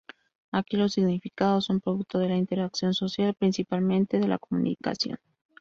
Aquí 0.51 0.77
los 0.77 0.93
significados 0.93 1.65
son 1.65 1.79
producto 1.79 2.17
de 2.17 2.27
la 2.29 2.35
interacción 2.35 2.95
social, 2.95 3.35
principalmente 3.35 4.17
de 4.19 4.27
la 4.27 4.39
comunicación. 4.39 5.19